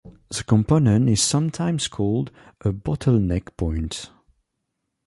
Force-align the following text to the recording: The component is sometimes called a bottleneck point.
The 0.35 0.43
component 0.43 1.07
is 1.09 1.21
sometimes 1.21 1.87
called 1.87 2.31
a 2.61 2.71
bottleneck 2.71 3.55
point. 3.55 4.09